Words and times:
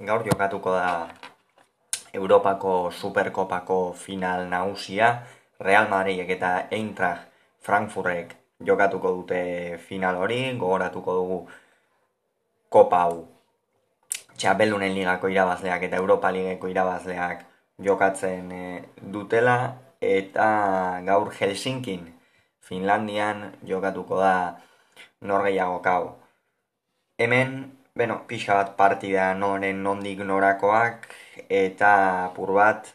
gaur 0.00 0.24
jokatuko 0.24 0.72
da 0.72 1.08
Europako 2.12 2.90
Superkopako 2.90 3.92
final 3.92 4.48
nagusia, 4.48 5.26
Real 5.60 5.88
Madridek 5.88 6.30
eta 6.36 6.52
Eintracht 6.70 7.28
Frankfurtek 7.60 8.34
jokatuko 8.64 9.12
dute 9.20 9.78
final 9.88 10.16
hori, 10.16 10.56
gogoratuko 10.58 11.14
dugu 11.14 11.38
kopa 12.68 13.04
hau. 13.04 13.26
Txapelunen 14.40 14.94
ligako 14.96 15.28
irabazleak 15.28 15.84
eta 15.84 16.00
Europa 16.00 16.30
ligeko 16.32 16.68
irabazleak 16.72 17.44
jokatzen 17.84 18.52
eh, 18.52 18.82
dutela 19.12 19.76
eta 20.00 21.00
gaur 21.04 21.28
Helsinkin 21.36 22.08
Finlandian 22.64 23.50
jokatuko 23.68 24.20
da 24.20 24.34
norgeiago 25.20 25.80
kau. 25.84 26.16
Hemen 27.20 27.79
Beno, 27.94 28.20
pixa 28.28 28.54
bat 28.54 28.76
partida 28.78 29.32
noren 29.34 29.82
nondik 29.82 30.20
norakoak 30.22 31.08
eta 31.48 31.92
pur 32.36 32.52
bat 32.54 32.92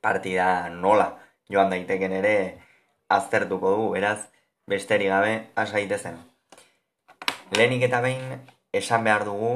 partida 0.00 0.68
nola 0.70 1.08
joan 1.50 1.70
daiteken 1.70 2.12
ere 2.20 2.36
aztertuko 3.16 3.72
du, 3.76 3.88
beraz, 3.94 4.28
besteri 4.70 5.08
gabe 5.10 5.32
asaite 5.62 5.98
zen. 5.98 6.20
Lehenik 7.56 7.82
eta 7.88 8.00
behin 8.04 8.38
esan 8.72 9.04
behar 9.06 9.24
dugu 9.26 9.52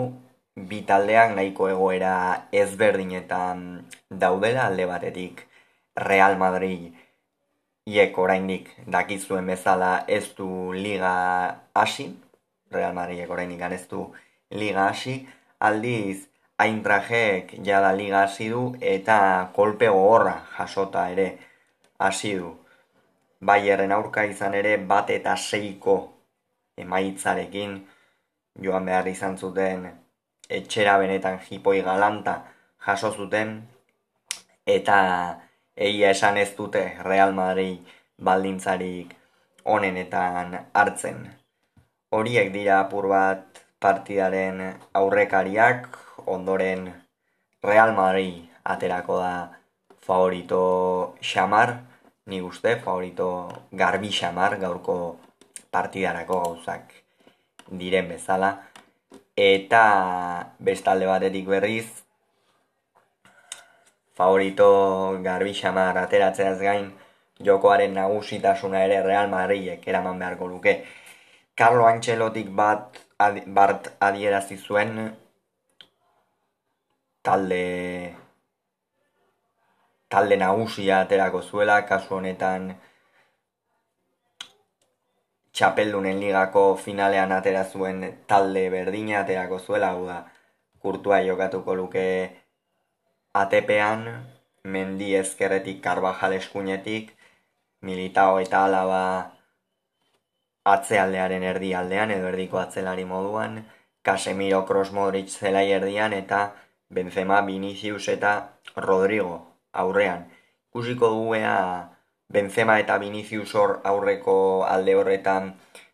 bi 0.70 0.81
taldeak 0.87 1.37
nahiko 1.37 1.69
egoera 1.70 2.15
ezberdinetan 2.62 3.87
daudela 4.11 4.67
alde 4.67 4.87
batetik 4.91 5.47
Real 5.97 6.37
Madrid 6.39 6.91
iek 7.87 8.19
oraindik 8.19 8.70
dakizuen 8.87 9.47
bezala 9.47 10.05
ez 10.06 10.25
du 10.37 10.73
liga 10.73 11.15
hasi, 11.75 12.11
Real 12.70 12.95
Madrid 12.95 13.30
orain 13.30 13.51
ez 13.73 13.88
du 13.88 14.12
liga 14.51 14.88
hasi, 14.88 15.28
aldiz 15.59 16.28
Eintrachek 16.59 17.55
jada 17.65 17.92
liga 17.92 18.23
hasi 18.23 18.48
du 18.48 18.77
eta 18.80 19.50
kolpe 19.55 19.89
gogorra 19.89 20.34
jasota 20.56 21.08
ere 21.11 21.39
hasi 21.98 22.34
du. 22.34 22.50
Bayerren 23.41 23.92
aurka 23.92 24.25
izan 24.25 24.55
ere 24.55 24.77
bat 24.77 25.11
eta 25.11 25.36
seiko 25.36 25.97
emaitzarekin 26.77 27.75
joan 28.62 28.84
behar 28.84 29.08
izan 29.08 29.39
zuten. 29.39 29.89
Etxera 30.48 30.98
benetan 30.98 31.41
jipoi 31.48 31.80
galanta 31.83 32.36
jaso 32.86 33.11
zuten. 33.11 33.56
Eta 34.67 35.00
egia 35.77 36.11
esan 36.11 36.36
ez 36.36 36.55
dute 36.56 36.86
Real 37.02 37.33
Madrid 37.33 37.80
baldintzarik 38.20 39.17
onenetan 39.64 40.58
hartzen 40.75 41.39
horiek 42.11 42.50
dira 42.53 42.80
apur 42.84 43.06
bat 43.08 43.62
partidaren 43.78 44.61
aurrekariak, 45.00 45.86
ondoren 46.27 46.91
Real 47.62 47.94
Madrid 47.94 48.50
aterako 48.64 49.19
da 49.22 49.34
favorito 50.06 51.14
xamar, 51.22 51.80
ni 52.27 52.41
uste 52.42 52.77
favorito 52.84 53.28
garbi 53.72 54.11
xamar 54.11 54.58
gaurko 54.58 54.97
partidarako 55.70 56.41
gauzak 56.44 56.92
diren 57.70 58.08
bezala. 58.08 58.50
Eta 59.36 59.84
bestalde 60.58 61.06
batetik 61.06 61.47
berriz, 61.48 61.86
favorito 64.19 64.69
garbi 65.22 65.55
xamar 65.55 65.97
ateratzeaz 65.97 66.58
gain, 66.61 66.91
jokoaren 67.41 67.95
nagusitasuna 67.95 68.83
ere 68.84 69.02
Real 69.06 69.30
Madridek 69.30 69.86
eraman 69.89 70.19
beharko 70.19 70.48
luke. 70.48 70.74
Carlo 71.61 71.84
Ancelotik 71.84 72.47
bat 72.56 72.98
bart 73.56 73.89
adierazi 74.06 74.56
zuen 74.56 74.92
talde 77.28 77.64
talde 80.14 80.39
nagusia 80.42 81.00
aterako 81.05 81.42
zuela 81.42 81.75
kasu 81.91 82.14
honetan 82.19 82.70
Txapeldunen 85.52 86.23
ligako 86.23 86.62
finalean 86.85 87.35
atera 87.36 87.64
zuen 87.64 87.98
talde 88.33 88.62
berdina 88.74 89.18
aterako 89.18 89.58
zuela, 89.58 89.90
hau 89.92 90.06
da, 90.06 90.17
kurtua 90.80 91.18
jokatuko 91.27 91.74
luke 91.80 92.05
ATP-an, 93.42 94.06
mendi 94.64 95.11
ezkerretik 95.18 95.83
karbajal 95.85 96.39
eskuinetik, 96.39 97.12
militao 97.90 98.40
eta 98.46 98.64
alaba 98.70 99.02
atzealdearen 100.65 101.43
erdi 101.43 101.75
aldean 101.75 102.11
edo 102.11 102.29
erdiko 102.29 102.59
atzelari 102.59 103.05
moduan, 103.05 103.65
Casemiro 104.03 104.65
Kroos 104.67 104.91
Modric 104.97 105.29
zelai 105.29 105.71
erdian 105.73 106.13
eta 106.17 106.53
Benzema 106.89 107.41
Vinicius 107.47 108.09
eta 108.09 108.33
Rodrigo 108.77 109.41
aurrean. 109.73 110.27
Ikusiko 110.71 111.11
duguea 111.17 111.57
Benzema 112.33 112.79
eta 112.81 112.97
Vinicius 112.98 113.55
hor 113.55 113.81
aurreko 113.85 114.65
alde 114.65 114.95
horretan 114.95 115.53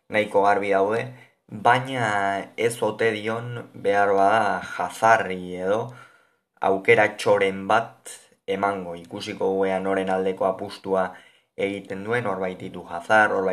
nahiko 0.09 0.43
garbi 0.43 0.71
daude, 0.71 1.01
baina 1.47 2.07
ez 2.57 2.75
ote 2.81 3.11
dion 3.11 3.69
behar 3.73 4.13
bada 4.15 4.61
jazarri 4.75 5.55
edo 5.55 5.81
aukera 6.69 7.07
txoren 7.15 7.65
bat 7.67 8.13
emango 8.47 8.95
ikusiko 8.95 9.51
duguea 9.53 9.79
noren 9.79 10.09
aldeko 10.09 10.45
apustua 10.45 11.13
egiten 11.57 12.03
duen, 12.05 12.27
hor 12.29 12.39
baititu 12.39 12.85
jazar, 12.89 13.33
hor 13.33 13.49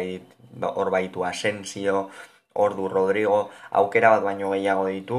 Ba, 0.54 0.69
hor 0.70 0.91
baitu 0.91 1.25
Asensio, 1.25 2.10
hor 2.54 2.76
du 2.76 2.88
Rodrigo, 2.88 3.50
aukera 3.70 4.10
bat 4.15 4.22
baino 4.22 4.53
gehiago 4.53 4.87
ditu, 4.87 5.19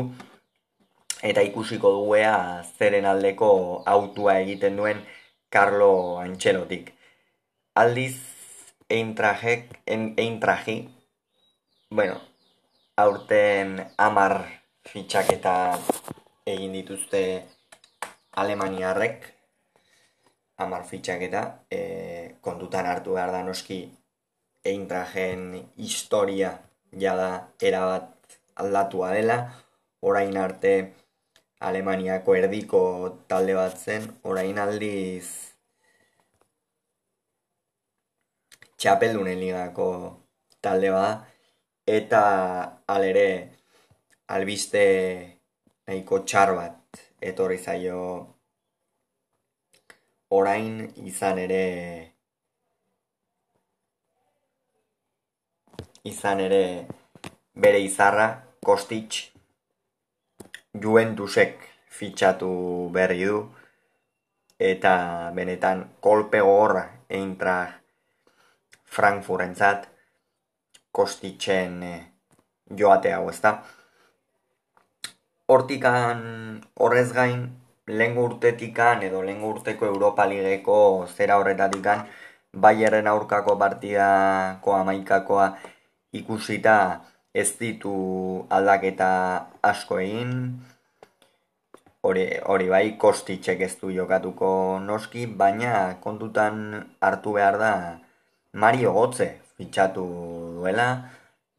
eta 1.22 1.44
ikusiko 1.44 1.92
duea 1.98 2.64
zeren 2.80 3.06
aldeko 3.10 3.50
autua 3.86 4.38
egiten 4.40 4.78
duen 4.80 5.02
Carlo 5.52 6.20
Antxelotik. 6.22 6.94
Aldiz, 7.76 8.16
eintrajek, 8.90 9.76
eintraji, 9.88 10.78
bueno, 11.90 12.22
aurten 12.96 13.82
amar 13.98 14.38
fitxaketa 14.88 15.76
egin 16.48 16.72
dituzte 16.80 17.26
Alemaniarrek, 18.32 19.35
amar 20.58 20.84
fitxaketa, 20.86 21.42
e, 21.70 22.36
kontutan 22.42 22.86
hartu 22.86 23.16
behar 23.18 23.32
da 23.32 23.44
noski 23.44 23.80
eintrajen 24.64 25.70
historia 25.78 26.52
jada 26.92 27.30
erabat 27.62 28.38
aldatua 28.56 29.12
dela, 29.14 29.40
orain 30.02 30.38
arte 30.38 30.76
Alemaniako 31.66 32.36
erdiko 32.36 32.82
talde 33.28 33.56
bat 33.58 33.78
zen, 33.78 34.06
orain 34.24 34.58
aldiz 34.60 35.56
txapeldunen 38.78 39.40
ligako 39.40 39.88
talde 40.62 40.92
bat, 40.92 41.24
eta 41.88 42.22
alere 42.96 43.28
albiste 44.36 44.86
nahiko 45.88 46.24
txar 46.26 46.54
bat 46.58 47.02
etorri 47.22 47.58
zaio 47.58 48.00
orain 50.30 50.92
izan 51.06 51.40
ere 51.40 51.64
izan 56.04 56.40
ere 56.40 56.88
bere 57.56 57.80
izarra, 57.82 58.28
Kostic, 58.66 59.32
Juventusek 60.74 61.62
fitxatu 61.90 62.50
berri 62.94 63.26
du, 63.26 63.40
eta 64.60 65.32
benetan 65.36 65.84
kolpe 66.02 66.42
gogorra 66.42 66.86
eintra 67.10 67.58
Frankfurtentzat 68.86 69.90
Kosticen 70.96 71.82
eh, 71.84 72.02
joate 72.72 73.12
hau 73.14 73.30
ezta. 73.30 73.58
Hortikan 75.52 76.22
horrez 76.80 77.12
gain, 77.14 77.50
lehen 77.88 78.18
urtetikan 78.18 79.04
edo 79.08 79.22
lehen 79.22 79.44
urteko 79.44 79.86
Europa 79.86 80.26
Ligeko 80.26 81.08
zera 81.16 81.38
horretatikan, 81.38 82.06
Bayerren 82.64 83.08
aurkako 83.08 83.58
partidako 83.60 84.74
amaikakoa 84.74 85.48
ikusita 86.14 86.78
ez 87.34 87.50
ditu 87.60 87.96
aldaketa 88.50 89.10
asko 89.62 90.00
egin, 90.00 90.32
hori, 92.02 92.24
hori 92.54 92.70
bai 92.72 92.86
kostitxek 93.04 93.62
ez 93.68 93.74
du 93.82 93.92
jokatuko 93.92 94.80
noski, 94.80 95.26
baina 95.28 95.98
kontutan 96.06 96.62
hartu 97.02 97.36
behar 97.38 97.60
da 97.60 97.74
Mario 98.54 98.94
Gotze 98.96 99.30
fitxatu 99.58 100.06
duela, 100.60 100.88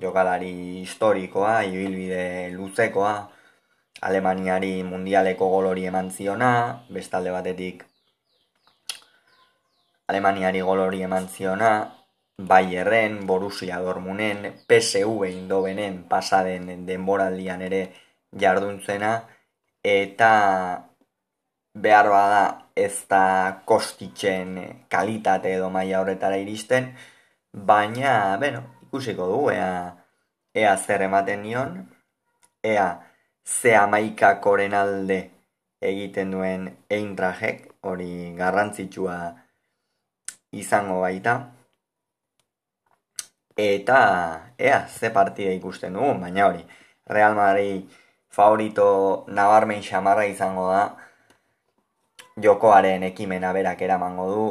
jokalari 0.01 0.53
historikoa, 0.81 1.61
ibilbide 1.69 2.51
luzekoa, 2.57 3.15
Alemaniari 4.03 4.83
mundialeko 4.85 5.49
golori 5.49 5.87
eman 5.87 6.11
ziona, 6.11 6.85
bestalde 6.91 7.31
batetik 7.33 7.87
Alemaniari 10.09 10.61
golori 10.61 11.03
eman 11.03 11.29
ziona, 11.29 11.71
Bayerren, 12.39 13.27
Borussia 13.27 13.81
Dormunen, 13.81 14.53
PSV 14.69 15.31
Indobenen 15.31 16.05
pasaden 16.09 16.85
denboraldian 16.87 17.63
ere 17.63 17.81
jarduntzena 18.39 19.13
eta 19.83 20.31
behar 21.75 22.09
bada 22.13 22.43
ez 22.77 23.07
da 23.09 23.63
kostitzen 23.65 24.85
kalitate 24.89 25.55
edo 25.57 25.71
maila 25.71 26.01
horretara 26.03 26.37
iristen, 26.39 26.93
baina, 27.53 28.37
bueno, 28.39 28.63
ikusiko 28.85 29.27
du, 29.33 29.41
ea, 29.51 29.97
ea 30.55 30.77
zer 30.77 31.03
ematen 31.09 31.43
nion, 31.43 31.77
ea 32.63 32.89
ze 33.47 33.77
amaikakoren 33.77 34.75
alde 34.75 35.19
egiten 35.81 36.31
duen 36.35 36.67
eintrajek, 36.91 37.69
hori 37.87 38.35
garrantzitsua 38.35 39.17
izango 40.51 41.01
baita, 41.01 41.37
eta 43.57 44.01
ea 44.59 44.81
ze 44.89 45.11
partida 45.11 45.53
ikusten 45.55 45.95
dugu, 45.95 46.15
baina 46.21 46.47
hori, 46.49 46.65
Real 47.07 47.35
Madrid 47.39 47.87
favorito 48.29 49.25
nabarmen 49.29 49.83
xamarra 49.83 50.27
izango 50.27 50.67
da, 50.73 50.97
jokoaren 52.43 53.07
ekimena 53.07 53.53
berak 53.53 53.83
eramango 53.83 54.27
du, 54.33 54.47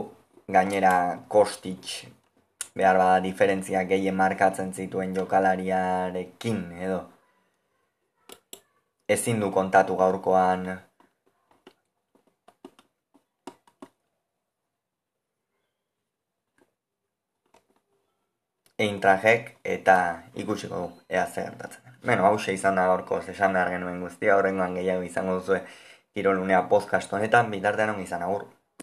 gainera 0.47 1.19
Kostic 1.27 2.07
behar 2.75 2.97
bada 2.97 3.19
diferentzia 3.19 3.83
gehien 3.89 4.15
markatzen 4.15 4.73
zituen 4.73 5.13
jokalariarekin 5.15 6.63
edo 6.87 7.03
ezin 9.07 9.39
du 9.39 9.51
kontatu 9.51 9.95
gaurkoan 9.97 10.69
Eintrajek 18.83 19.51
eta 19.73 19.93
ikusiko 20.43 20.79
du 20.79 20.87
ea 21.17 21.25
zer 21.25 21.45
gertatzen. 21.45 21.93
Beno, 22.09 22.25
hau 22.27 22.39
izan 22.53 22.75
da 22.75 22.83
gaurko 22.89 23.19
esan 23.33 23.53
behar 23.55 23.69
genuen 23.71 24.01
guztia, 24.03 24.35
horrengoan 24.35 24.75
gehiago 24.75 25.05
izango 25.07 25.37
duzue 25.39 25.61
kirolunea 26.13 26.61
podcast 26.73 27.13
honetan, 27.13 27.51
bitartean 27.51 28.01
izan 28.01 28.25
agur. 28.27 28.43